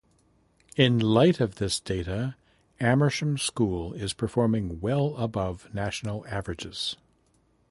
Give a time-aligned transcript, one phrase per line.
[0.75, 2.35] In light of this data,
[2.79, 6.95] Amersham School is performing well above national averages.